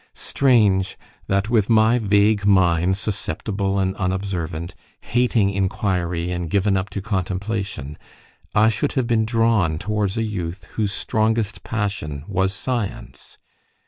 [0.15, 0.97] Strange!
[1.27, 7.99] that with my vague mind, susceptible and unobservant, hating inquiry and given up to contemplation,
[8.55, 13.37] I should have been drawn towards a youth whose strongest passion was science.